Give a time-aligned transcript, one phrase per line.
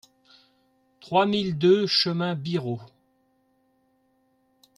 [0.99, 2.79] trois mille deux chemin Birot